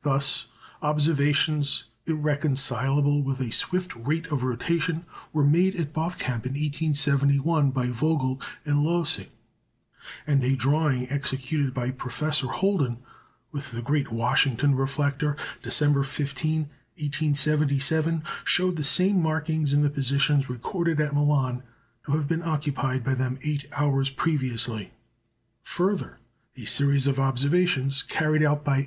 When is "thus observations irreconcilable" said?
0.00-3.22